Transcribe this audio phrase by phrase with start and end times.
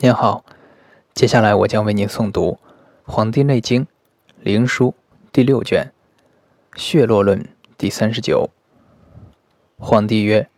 [0.00, 0.44] 您好，
[1.12, 2.52] 接下来我将为您诵读
[3.12, 3.84] 《黄帝内经·
[4.38, 4.90] 灵枢》
[5.32, 5.92] 第六卷
[6.80, 7.42] 《血络论》
[7.76, 8.48] 第三十九。
[9.76, 10.48] 皇帝曰：“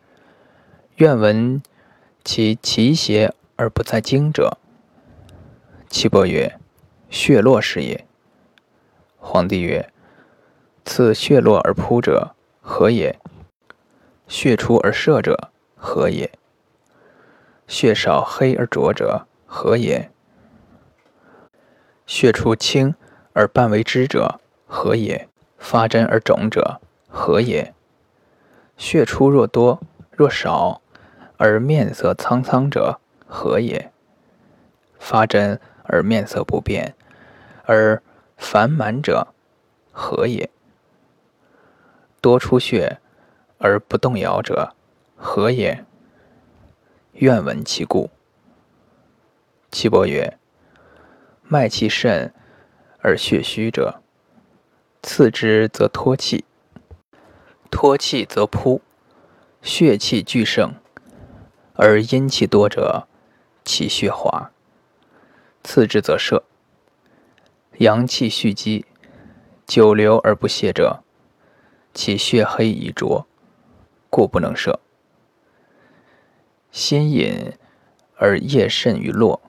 [0.96, 1.62] 愿闻
[2.22, 4.58] 其奇邪而不在经者。”
[5.88, 6.60] 岐伯曰
[7.08, 8.06] ：“血络是也。”
[9.16, 9.90] 皇帝曰
[10.84, 13.18] ：“此血络而扑者何也？
[14.28, 16.30] 血出而射者何也？
[17.66, 20.12] 血少黑而浊者？”何也？
[22.06, 22.94] 血出清
[23.32, 25.28] 而半为汁者，何也？
[25.58, 27.74] 发针而肿者，何也？
[28.76, 29.80] 血出若多
[30.12, 30.80] 若少
[31.36, 33.90] 而面色苍苍者，何也？
[35.00, 36.94] 发针而面色不变
[37.64, 38.00] 而
[38.36, 39.34] 烦满者，
[39.90, 40.48] 何也？
[42.20, 43.00] 多出血
[43.58, 44.74] 而不动摇者，
[45.16, 45.84] 何也？
[47.14, 48.10] 愿闻其故。
[49.80, 50.36] 岐伯曰
[51.48, 52.30] ：“脉气盛
[52.98, 54.02] 而血虚者，
[55.02, 56.44] 次之则脱气，
[57.70, 58.82] 脱气则扑，
[59.62, 60.74] 血气俱盛，
[61.76, 63.08] 而阴气多者，
[63.64, 64.50] 气血滑；
[65.64, 66.44] 次之则摄，
[67.78, 68.84] 阳气蓄积，
[69.66, 71.02] 久留而不泄者，
[71.94, 73.26] 其血黑已浊，
[74.10, 74.78] 故不能摄。
[76.70, 77.54] 心饮
[78.16, 79.40] 而夜甚于络。”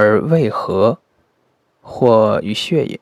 [0.00, 1.00] 而为何
[1.80, 3.00] 或于血也？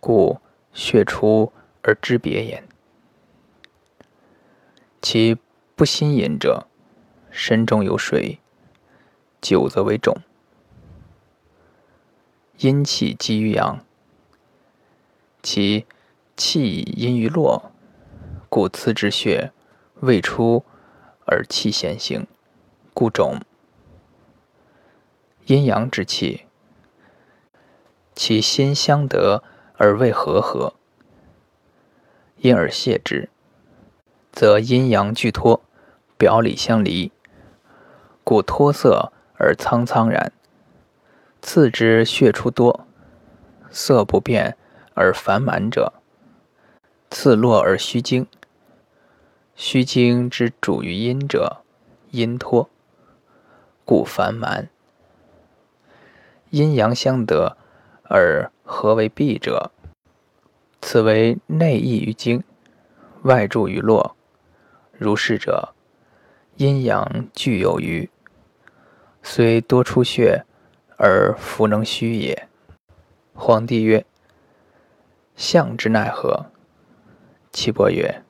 [0.00, 0.40] 故
[0.72, 2.66] 血出而知别焉。
[5.00, 5.36] 其
[5.76, 6.66] 不心饮者，
[7.30, 8.40] 身中有水，
[9.40, 10.16] 久则为肿。
[12.56, 13.84] 阴气积于阳，
[15.40, 15.86] 其
[16.36, 17.70] 气阴于络，
[18.48, 19.52] 故次之血
[20.00, 20.64] 未出
[21.26, 22.26] 而气先行，
[22.92, 23.40] 故肿。
[25.48, 26.44] 阴阳之气，
[28.14, 29.42] 其心相得
[29.78, 30.74] 而未和合，
[32.36, 33.30] 因而泄之，
[34.30, 35.62] 则阴阳俱脱，
[36.18, 37.10] 表里相离，
[38.22, 40.30] 故脱色而苍苍然。
[41.40, 42.86] 次之血出多，
[43.70, 44.54] 色不变
[44.92, 45.94] 而烦满者，
[47.08, 48.26] 次落而虚精。
[49.56, 51.62] 虚精之主于阴者，
[52.10, 52.68] 阴脱，
[53.86, 54.68] 故烦满。
[56.50, 57.56] 阴阳相得
[58.04, 59.70] 而合为闭者，
[60.80, 62.42] 此为内溢于经，
[63.22, 64.16] 外注于络。
[64.92, 65.74] 如是者，
[66.56, 68.08] 阴阳俱有余，
[69.22, 70.44] 虽多出血
[70.96, 72.48] 而弗能虚也。
[73.34, 74.04] 皇帝曰
[75.36, 76.46] ：“象之奈何？”
[77.52, 78.22] 岐伯曰：“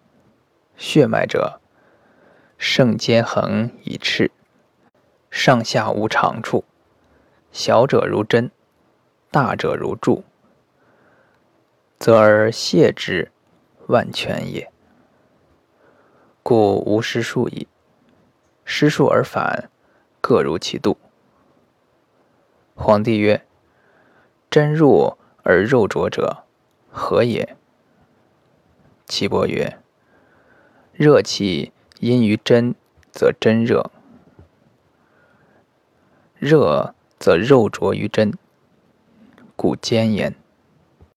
[0.77, 1.61] 血脉者，
[2.59, 4.31] 盛坚横以赤，
[5.31, 6.65] 上下无长处。”
[7.51, 8.51] 小者如针，
[9.31, 10.25] 大者如柱，
[11.99, 13.33] 则而泻之，
[13.87, 14.71] 万全也。
[16.43, 17.67] 故无失数矣。
[18.65, 19.71] 失数而反，
[20.21, 20.99] 各如其度。
[22.75, 23.47] 皇帝曰
[24.51, 26.45] ：“针入而肉灼者，
[26.91, 27.57] 何也？”
[29.09, 29.79] 岐伯曰
[30.93, 32.75] ：“热气因于针，
[33.11, 33.91] 则针热；
[36.39, 38.33] 热。”则肉着于针，
[39.57, 40.35] 故坚焉。